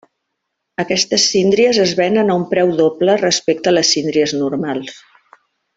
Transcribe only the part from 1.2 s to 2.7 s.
síndries es venen a un